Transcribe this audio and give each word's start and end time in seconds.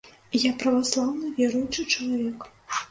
Я 0.49 0.53
праваслаўны, 0.63 1.31
веруючы 1.41 1.87
чалавек. 1.93 2.53